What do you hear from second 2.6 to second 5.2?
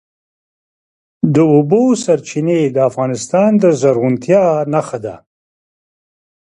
د افغانستان د زرغونتیا نښه ده.